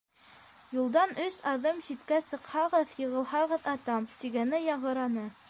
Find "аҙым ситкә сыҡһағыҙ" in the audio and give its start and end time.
1.51-2.97